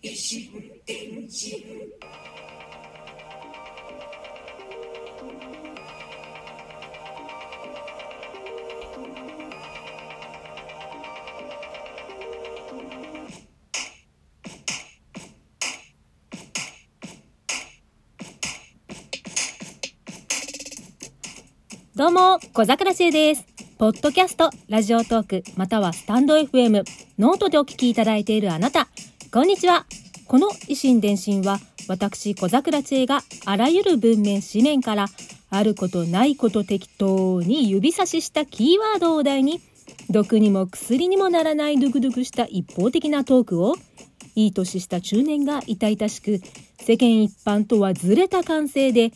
[0.00, 0.50] 一心
[0.86, 2.33] 一意。
[21.96, 23.44] どうも、小桜知恵です。
[23.78, 26.82] ポッドキャスト、ラジオトーク、またはスタンド FM、
[27.20, 28.88] ノートでお聞きいただいているあなた、
[29.32, 29.86] こんにちは。
[30.26, 35.06] この異心電進は、私小桜知恵があらゆる文面、紙面から、
[35.50, 39.60] あることないこと適当に指差ししたキーワードを題に、
[40.10, 43.76] 毒にも薬にもならないドゥクドゥクした一方的なトークを、
[44.34, 46.40] いい年した中年が痛々しく、
[46.78, 49.10] 世間一般とはずれた感性で、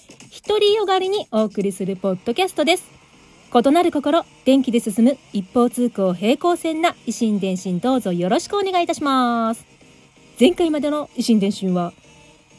[0.47, 2.85] 独りよがりにお送りするポッドキャストです。
[3.55, 9.65] 異なる心、電気で進む一方通行平行線な維新伝心どうぞよろしくお願いいたします。
[10.39, 11.93] 前回までの維新伝心は、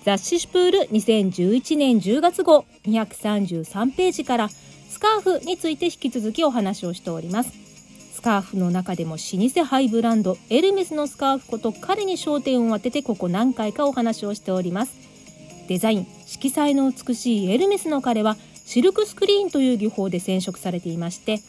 [0.04, 7.69] 雑誌シュプール2011年10月号233ページからスカーフについて引き続きお話をしております。
[8.14, 15.10] スカーフの中でも老舗ハイブランドエルメスのスカーフこと彼に焦点を当ててここ何回かお話をしております。
[15.70, 21.40] デザイン色彩の美しいエルメスの彼はシルクスクリーンという技法で染色されていまして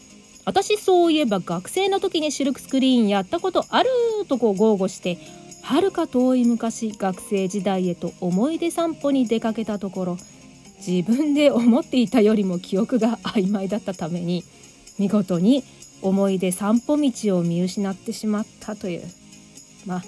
[0.44, 3.88] 私そういえば学生の時にシルクスクリーンやったことある
[4.28, 5.16] とこう豪語して
[5.62, 10.18] はるか遠い昔学生時代へと思い出散歩に出かけたところ
[10.86, 14.44] 自分で思っていたよりも記憶が曖昧だったために
[14.98, 15.64] 見事に
[16.02, 19.02] 思い出散歩道を見失ってしまったという。
[19.86, 20.02] まあ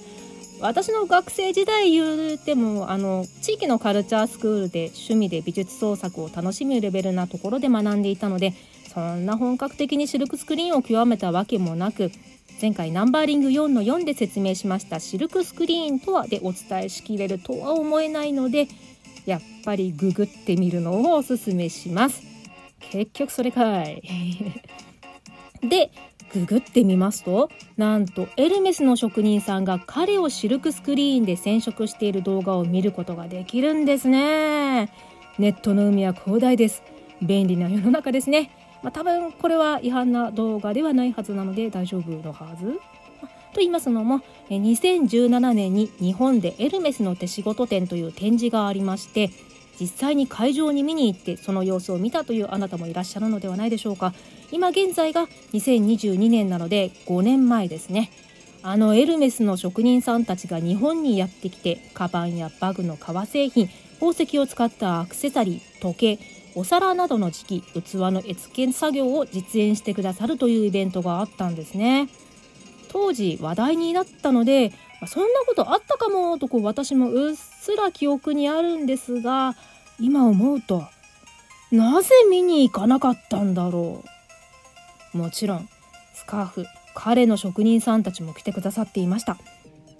[0.61, 8.55] 私の学生時代言うてもあの地域のカルチャースクールで趣味で美術創作を楽しむレベルなところで学んでいたので
[8.95, 12.13] そんな本格的にシルクスクリーンを極めたわけもなく
[12.61, 18.69] 前回ナンバーリング4の4で説明しましたシルクスクリーンとはでお伝えしきれるとは思えないので
[19.27, 22.23] やっぱりググってみるのをおすすめします。
[22.91, 24.03] 結局それかい。
[25.63, 25.91] で
[26.33, 34.93] ググってみますとなんとエルメスの職人さんが彼をシルクスクリーンで染色している動画を見ることができるんですね。
[35.39, 36.83] ネットの海は広大です。
[37.21, 38.51] 便利な世の中ですね。
[38.83, 42.81] まあ、多分これは違反な動画ではないはずなので大丈夫のはず。
[43.53, 49.31] と言いますのも2017年に日本でエルメスの手仕事展という展示がありまして
[49.81, 54.13] 実際に会場に見に行ってその様子を見たというあなたもいらっしゃるのではないでしょうか。
[54.51, 58.11] 今現在が2022年なので5年前ですね。
[58.63, 66.19] あのエルメスの職人さんたちが日本にやってきてカバンやバグの革製品宝石を使ったアクセサリー時計
[66.55, 72.09] お皿などの時期器の絵付け作業を実演してくださるというイベントがあったんですね。
[72.93, 79.55] 当時話題になったのでまそんなことあったかもとこう私もうっすら記憶にあるんですが
[79.99, 80.85] 今思うと
[81.71, 84.05] なぜ見に行かなかったんだろ
[85.15, 85.17] う。
[85.17, 85.69] もちろん
[86.15, 89.39] スカーフ彼の職人さんたちも来てくださっていました。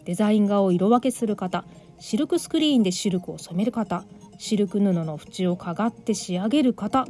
[0.05, 1.65] デザイン画を色分けする方
[1.99, 4.05] シルクスクリーンでシルクを染める方
[4.39, 7.07] シルク布の縁をかがって仕上げる方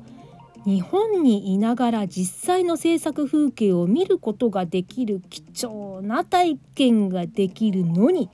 [0.65, 8.31] 日本にいながら実際の制作風景を見ることができる貴重な体験ができるのに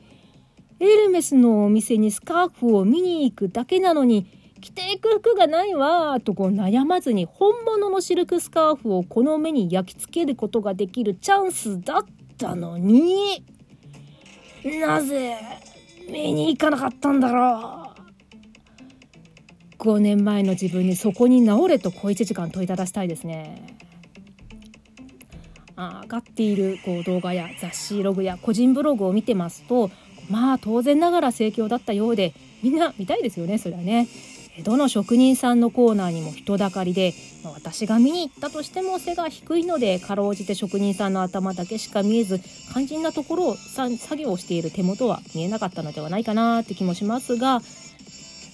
[0.81, 4.27] エルメスのお店にスカーフを見に行くだけなのに
[4.61, 12.05] 着ていく服がないわとこう悩まずに本物のシルクスカーフをこの目に焼き付けることができるチャンスだっ
[12.37, 13.45] たのに。
[14.65, 15.37] なぜ
[16.11, 17.88] 見に行かなかったんだろう？
[19.79, 23.77] 5年前の自分にそこに治れと小1時間問いただしたいですね。
[25.77, 29.93] 上がっているこう動画や雑誌ログや個人ブログを見てますと
[30.29, 32.35] まあ当然ながら盛況だったようで
[32.65, 34.09] みんな見たいですよねそれはね。
[34.65, 37.15] どの職人さんのコーナーにも人だかりで
[37.45, 42.41] 私が見に行ったとしても背が低いのでかろうじて職人さんの頭だけしか見えず
[42.73, 47.61] 肝心なところを作業をしている手元は見えなかったのではないかなって気もしますが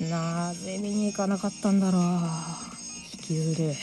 [0.01, 2.03] なぜ見に行かなかったんだろう
[3.15, 3.75] 引きずる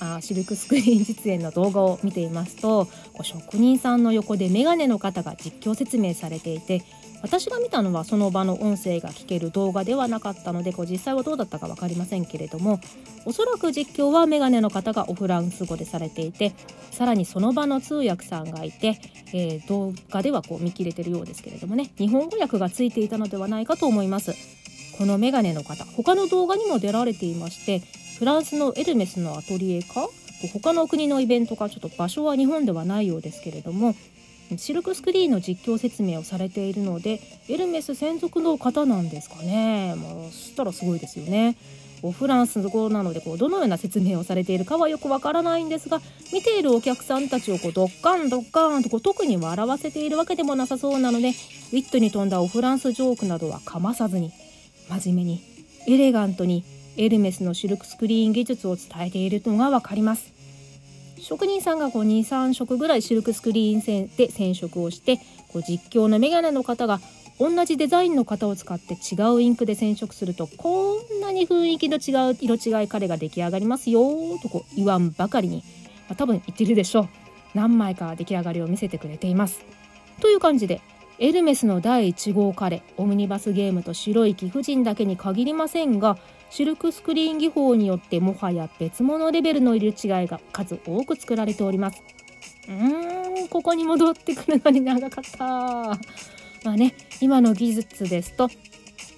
[0.00, 6.82] あシルクスクリーン実演の動画を見ていますとこう職人さんの横でメガネの方が実況説明されていて
[7.20, 12.80] 私が見たのはその場の音声が聞ける動画ではなかったのでこう実際はどうだったか分かりませんけれども
[13.24, 16.54] おそらく実況はメガネの方がオフランス語でされていて
[16.92, 19.00] さらにその場の通訳さんがいて、
[19.34, 24.57] えー、動画ではこう見切れてるようですけれどもね日本語訳がついていたのではないかと思います。
[24.98, 27.82] このメガネの方他の動画にも出られていまして
[28.18, 30.08] フランスのエルメスのアトリエか
[30.52, 33.94] 他の国のイベントかちょっと場所は日本ではないようですけれども
[34.56, 39.94] シルクスクリーンの実況説明をされているのでエルメス専属の方なんですかね。
[39.96, 41.56] まあそしたらすごいですよね。
[42.12, 46.00] フランス語なのでこうどのような説明をされているかはよくわからないんですが
[46.32, 51.34] 見ているお客さんたちをこうドッカンドッカンとこう特に笑わせているわけでもなさそうなのでウィ
[51.82, 54.32] ットに富んだオフランスジョークなどはかまさずに
[54.88, 55.42] 真面目に
[55.86, 56.64] エレガントに
[56.96, 60.38] エルメスのシルクスクリーン技術を伝えているのがわかります。
[61.20, 65.18] 職人さんが23色ぐらいシルクスクリーン線で染色をして
[65.48, 67.00] こう実況のメガネの方が
[67.38, 74.00] 同じデザインの型を使って違うインクで染色するとこんなに雰囲気の違う色違い彼が出来上がりますよ
[74.42, 75.62] とこう言わんばかりに、
[76.08, 77.08] まあ、多分言ってるでしょう
[77.54, 79.64] 何枚か出来上がりを見せてくれています
[80.20, 80.80] という感じで
[81.20, 86.16] エルメスの第1号彼オムニバスゲームと白い貴婦人だけに限りませんが
[86.48, 92.00] シルクスクリーン技法によってもはや別物レベルの色違いが数多く作られております。
[92.68, 95.44] うーんここに戻ってくるのに長かった。
[95.44, 98.48] まあね今の技術ですと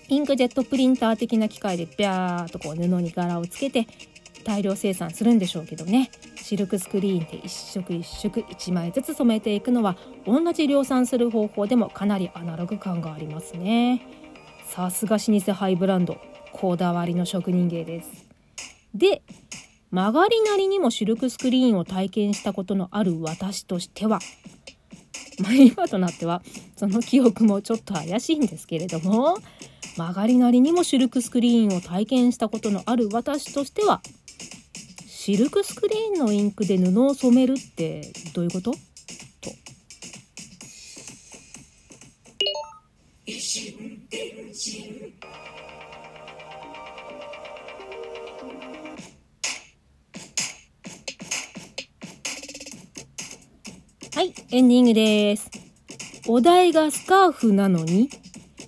[0.09, 3.87] インクジェットプリンター的な機械でビャーっとこう布に柄をつけて
[4.45, 6.11] 大量生産するんでしょうけどね。
[6.37, 9.97] シルクスクリーンで一色一色1枚ずつ染めていくのは
[10.27, 14.03] 同じ量産する方法でもかなりアナログ感がありますね。
[14.67, 16.19] さすが老舗ハイブランド。
[16.53, 18.27] こだわりの職人芸です。
[18.95, 19.23] で
[19.91, 24.21] 曲がりなりにもシルクスクリーンを体験したことのある私としては
[25.43, 26.43] ま、今となっては
[26.77, 29.39] その記憶もちょっと怪しいんですけれども
[29.97, 34.03] 曲がりなりにもシルクスクリーンを体験したことのある私としては
[35.31, 38.73] シルクスクリーンのインクで布を染めるってどういうこと？
[38.73, 38.79] と。
[54.17, 55.49] はい、エンディングです。
[56.27, 58.11] お題がスカーフなのに、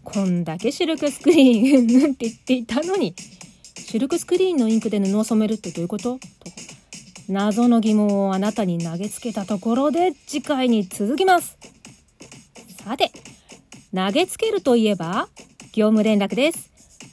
[0.04, 3.16] こんだけシルクスクリーンって言っていたのに、
[3.92, 6.14] シルクスクリーンのインクで布を染めるってどういうこと？
[6.14, 6.20] と
[7.28, 11.58] 謎の疑問をあなたに投げつけたところで次回に続きます。
[12.82, 13.12] さて、
[13.94, 15.28] 投げつけるといえば、
[15.74, 16.70] 業務連絡です。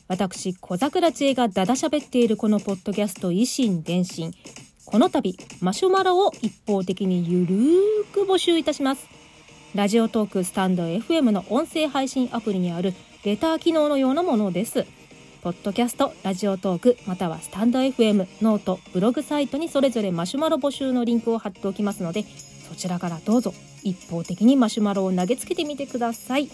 [0.08, 4.34] 私、小桜知恵がだだしゃべっているこのポッドキャスト、維新伝心。
[4.86, 9.06] この度、マシュマロを一方的にゆるーく募集いたします。
[9.76, 12.94] ラジオトークスタンド FM の音声配信アプリにある
[13.26, 14.86] レター機能のようなものです。
[15.42, 22.26] ポッドキャスト、ラジオトーク、またはスタンド FM、ノート、ブログサイトにそれぞれマシュマロ募集のリンクを貼っておきますので、
[22.68, 23.54] そちらからどうぞ
[23.84, 26.50] 一方的にマシュマロを投げつけてみてください。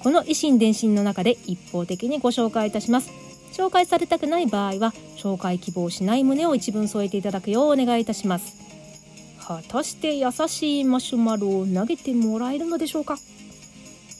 [0.00, 3.26] この異心電進の中で一方的にご紹介いたします。
[3.56, 8.54] 紹介されたくない場合は紹介希望しない旨を一文添えていただくようお願いいたします
[9.40, 13.16] 果たして優しいマシュマロを投げてもらえるのでしょうか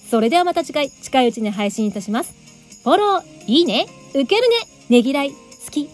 [0.09, 2.35] それではまた次回近いうちに配信いたします
[2.83, 3.87] フォローいいね
[4.21, 4.57] 受けるね。
[4.89, 5.31] ねぎらい。
[5.31, 5.37] 好
[5.71, 5.89] き。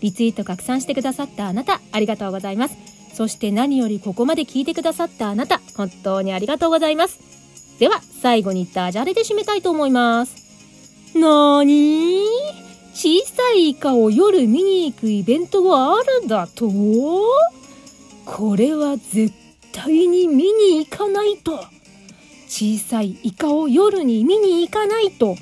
[0.00, 2.76] リツイート拡散してくださったあなたありがとうございます。
[3.14, 7.18] そして何よりここまで聞いてくださったあなた本当にありがとうございます。
[7.78, 11.16] では最後にダジャレで締めたいと思います。
[11.18, 12.26] なーに？
[12.94, 16.70] 小さいイカを夜見に行くイベントがあるだと？
[18.24, 19.34] これは絶
[19.72, 21.64] 対に見に行かないと。
[22.48, 25.36] 小さいイカを夜に見に行かないと。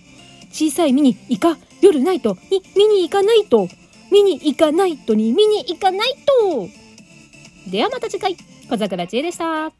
[0.50, 3.69] 小さい見にイカ夜ないとに見に行かないと。
[4.11, 6.69] 見に行かないとに見に行かないと。
[7.71, 8.37] ではまた次回。
[8.71, 9.71] 小桜知恵でした。